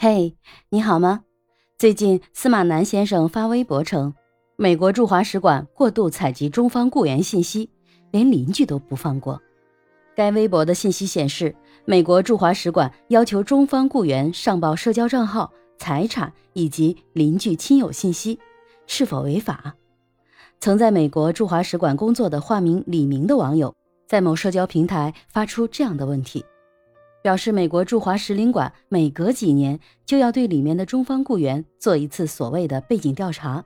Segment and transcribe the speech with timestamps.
[0.00, 0.36] 嘿，
[0.68, 1.24] 你好吗？
[1.76, 4.14] 最近司马南先生发微博称，
[4.54, 7.68] 美国驻华使馆过度采集中方雇员信息，
[8.12, 9.42] 连邻居都不放过。
[10.14, 11.52] 该微博的信息显示，
[11.84, 18.38] 美国驻华使馆要求中方雇员上报社交账号、财产以及邻居亲友信息，
[18.86, 19.74] 是否违法？
[20.60, 23.74] 曾在美国驻华使馆工作的化名李明的网友，
[24.06, 26.44] 在某社交平台发出这样的问题。
[27.28, 33.62] 表示美国驻华使领馆每隔几年就要对里面的中方雇员做一次所谓的背景调查，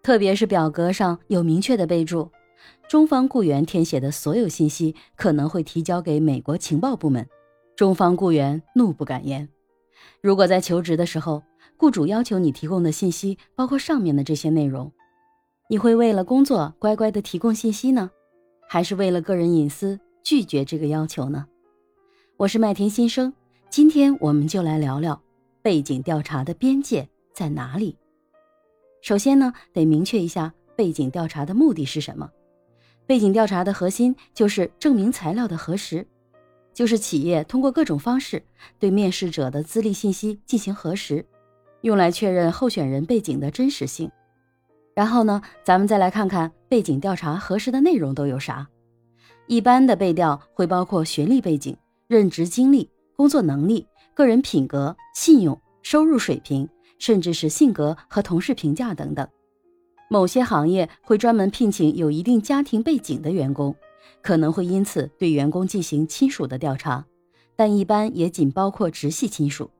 [0.00, 2.30] 特别是表格上有明确的备注，
[2.88, 7.26] 中方雇员填写的所有信息可能会提交给美国情报部门。
[7.74, 9.48] 中方雇员怒不敢言。
[10.22, 11.42] 如果在求职的时候，
[11.76, 14.92] 雇主要求你提供的信息包括上面的这些内容，
[15.68, 18.12] 你会为了工作乖乖的提供信息呢，
[18.68, 21.46] 还是为了个人隐私拒绝这个要求呢？
[22.40, 23.30] 我是麦田新生，
[23.68, 25.20] 今天我们就来聊聊
[25.60, 27.94] 背景调查的边界在哪里。
[29.02, 32.30] 首先呢，得明确一下背景调查的目的是什么。
[33.06, 36.06] 背景调查的核心就是证明材料的核实，
[36.72, 38.42] 就是企业通过各种方式
[38.78, 41.22] 对面试者的资历信息进行核实，
[41.82, 44.10] 用来确认候选人背景的真实性。
[44.94, 48.66] 然后呢，咱们再来看看背景调查核实的内容都有啥。
[49.46, 51.76] 一般的背调会包括学历背景。
[52.10, 59.28] 任职经历、工作能力、个人品格、信用、收入水平，甚至是性格和同事评价等等。
[60.08, 63.72] 某些行业会专门聘请有一定家庭背景的员工，
[64.22, 67.06] 可能会因此对员工进行亲属的调查，
[67.54, 69.70] 但一般也仅包括直系亲属。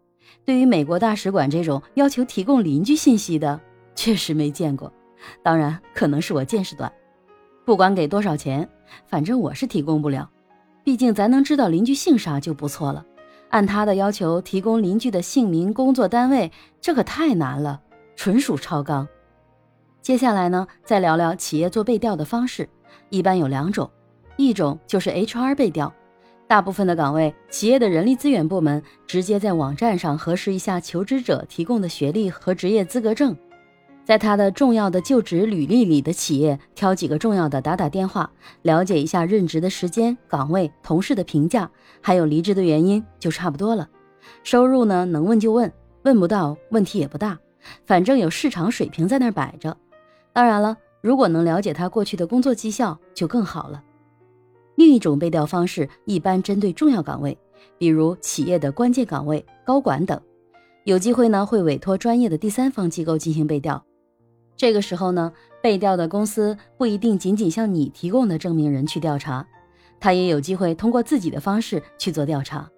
[0.45, 3.61] 对于美国大使馆这种要求提供邻居信息的，
[3.97, 4.93] 确实没见过。
[5.43, 6.93] 当然，可能是我见识短。
[7.65, 8.69] 不管给多少钱，
[9.09, 10.31] 反正我是提供不了。
[10.83, 13.05] 毕竟咱能知道邻居姓啥就不错了，
[13.51, 16.51] 按他的要求提供邻居的姓名、工作单位，
[16.81, 17.81] 这可太难了，
[18.17, 19.07] 纯属超纲。
[20.01, 22.69] 接下来呢，再聊聊企业做背调的方式，
[23.11, 23.91] 一般有两种，
[24.37, 25.93] 一种就是 HR 背调，
[26.49, 33.37] 大部分的岗位，企业的人力资源部门直接在网站上核实一下求职者提供的学历和职业资格证。
[34.05, 38.29] 在他的重要的就职履历里的企业挑几个重要的打打电话，
[38.63, 43.89] 了解一下任职的时间、岗位、同事的评价，还有离职的原因就差不多了。
[44.43, 45.73] 收入呢，能问就问，
[46.03, 47.39] 问不到问题也不大，
[47.87, 49.77] 反正有市场水平在那儿摆着。
[50.33, 53.83] 当然了，如果能了解他过去的工作绩效就更好了。
[54.75, 57.37] 另一种背调方式一般针对重要岗位，
[57.79, 60.21] 比如企业的关键岗位、高管等，
[60.85, 63.85] 有机会呢会委托专业的第三方机构进行背调。
[64.61, 65.33] 这个时候呢，
[65.63, 69.47] 被调的公司不一定仅仅向你提供的证明人去调查，
[69.99, 72.71] 他也有机会通过自己的方式去做调查。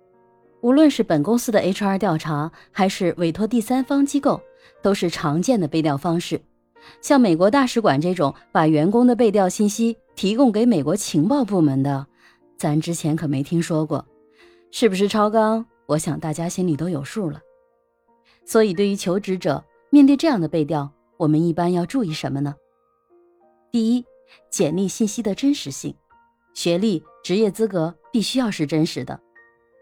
[0.61, 4.41] 无论是本公司的 HR 调查，还是委托第三方机构，
[4.81, 6.41] 都是常见的被调方式。
[7.01, 12.07] 像美国大使馆这种把员工的被调信息提供给美国情报部门的，
[12.57, 14.07] 咱之前可没听说过，
[14.71, 15.67] 是不是超纲？
[15.87, 17.41] 我想大家心里都有数了。
[18.45, 20.89] 所以，对于求职者面对这样的被调，
[21.19, 22.55] 我们一般要注意什么呢？
[23.71, 24.05] 第一，
[24.51, 25.95] 简历信息的真实性，
[26.55, 29.19] 学历、职业资格必须要是真实的。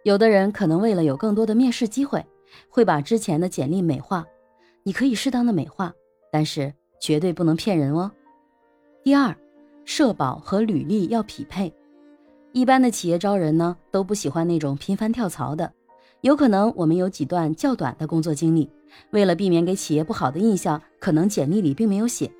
[0.04, 2.24] 有的人可能为了有更多的面试机会，
[2.68, 4.26] 会把之前的简历美化，
[4.82, 5.92] 你可以适当的美化，
[6.32, 8.10] 但是绝对不能骗人哦。
[9.02, 9.36] 第二，
[9.84, 11.72] 社保和履历要匹配。
[12.52, 15.72] 一般的企业招人呢，都不喜欢那种频繁跳槽的，
[16.20, 18.68] 有可能我们有几段较短的工作经历。
[19.10, 22.30] 为了避免给企业不好的印象，可能简历里并没有写。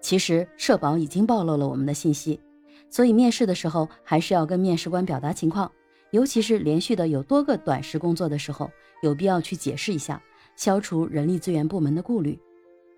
[0.00, 2.40] 其实社保已经暴露了我们的信息，
[2.88, 5.70] 所以面试的时候还是要跟面试官表达情况，
[6.10, 8.70] 尤其是连续的有多个短时工作的时候，
[9.02, 10.22] 有必要去解释一下，
[10.56, 12.38] 消除人力资源部门的顾虑。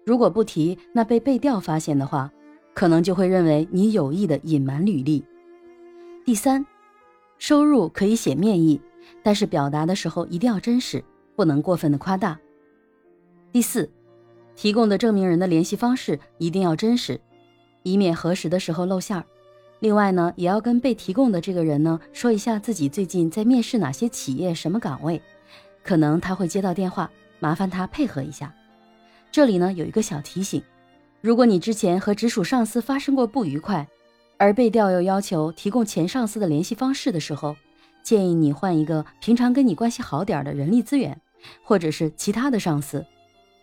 [0.05, 2.31] 如果不提，那被被调发现的话，
[2.75, 5.25] 可能就会认为你有意的隐瞒履历。
[6.25, 6.65] 第三，
[7.39, 8.81] 收入可以写面议，
[9.25, 11.03] 但是表达的时候一定要真实，
[11.35, 12.39] 不能过分的夸大。
[13.52, 13.93] 第四，
[14.56, 17.20] 提供的证明人的联系方式一定要真实，
[17.82, 19.22] 以免核实的时候露馅儿。
[19.81, 25.20] 另外呢，也要跟被提供的这个人呢说一下自己最近在面试哪些企业、什么岗位，
[25.84, 27.10] 可能他会接到电话，
[27.40, 28.54] 麻烦他配合一下。
[29.31, 30.62] 这里呢有一个小提醒：
[31.20, 33.87] 如果你之前和直属上司发生过不愉快，
[34.38, 37.54] 而被调又要求提供前上司的联系方式的时候，
[38.02, 41.20] 建议你换一个平常跟你关系好点的人力资源，
[41.62, 43.04] 或者是其他的上司。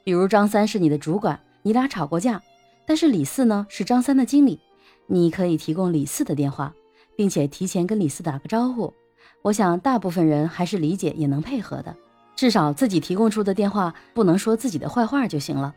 [0.04, 2.42] 比如张三是你的主管，你俩吵过架，
[2.86, 4.60] 但是李四呢是张三的经理，
[5.08, 6.74] 你可以提供李四的电话，
[7.16, 8.94] 并且提前跟李四打个招呼。
[9.42, 11.96] 我想大部分人还是理解也能配合的，
[12.36, 15.76] 至少自己提供出的电话不能说自己的坏话就行了。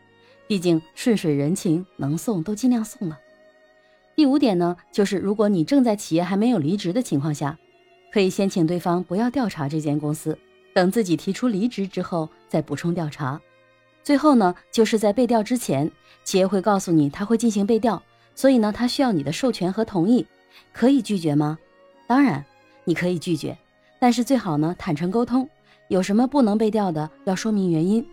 [0.49, 3.19] 毕竟顺水人情，能送都尽量送了。
[4.15, 7.59] 第五点呢，就是如果你正在企业还没有离职的情况下，
[8.13, 10.37] 可以先请对方不要调查这间公司，
[10.75, 13.41] 等自己提出离职之后再补充调查。
[14.03, 15.91] 最后呢，就是在被调之前，
[16.25, 18.03] 企业会告诉你他会进行被调，
[18.35, 20.27] 所以呢，他需要你的授权和同意。
[20.73, 21.59] 可以拒绝吗？
[22.07, 22.45] 当然，
[22.85, 23.57] 你可以拒绝，
[23.99, 25.49] 但是最好呢坦诚沟通。
[25.89, 28.05] 有什么不能被调的，要说明原因。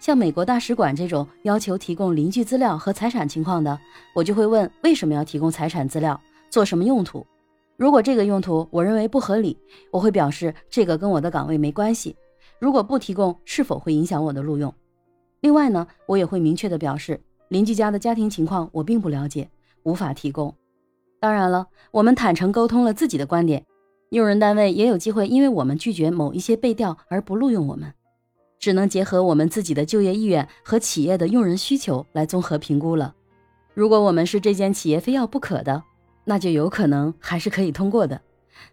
[0.00, 3.78] 像美国大使馆这种要求提供邻居资料和财产情况的，
[4.14, 7.26] 我就会问为什么要提供财产资料，做什么用途。
[7.76, 9.58] 如果这个用途我认为不合理，
[9.90, 12.14] 我会表示这个跟我的岗位没关系。
[12.60, 14.72] 如果不提供，是否会影响我的录用？
[15.44, 19.46] 另外呢，我也会明确的表示，邻居家的家庭情况我并不了解，
[19.82, 20.54] 无法提供。
[21.20, 23.62] 当然了，我们坦诚沟通了自己的观点。
[24.08, 27.92] 用人单位也有机会，因为我们拒绝某一些被调而不录用我们，
[28.58, 33.14] 只能结合我们自己的就业意愿和企业的用人需求来综合评估了。
[33.74, 35.82] 如果我们是这间企业非要不可的，
[36.24, 38.18] 那就有可能还是可以通过的。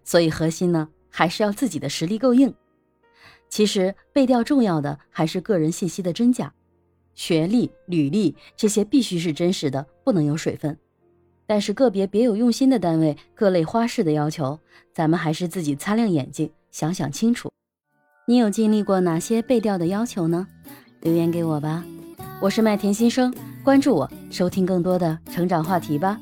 [0.05, 2.53] 所以核心呢，还是要自己的实力够硬。
[3.49, 6.53] 其实被调重要的还是个人信息的真假，
[7.15, 10.77] 学历、履历这些必须是真实的，不能有水分。
[11.45, 14.59] 但是个别别有用心的单位各类花式的要求，
[14.93, 17.51] 咱们还是自己擦亮眼睛想想清楚。
[18.25, 20.47] 你有经历过哪些背调的要求呢？
[21.01, 21.83] 留言给我吧。
[22.41, 23.33] 我是麦田新生，
[23.63, 26.19] 关注我，收听更多的成长话题吧。